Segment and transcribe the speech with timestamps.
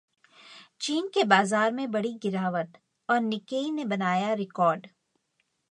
[0.81, 2.77] चीन के बाजार में बड़ी गिरावट
[3.09, 4.87] और निक्केई ने बनाया रिकॉर्ड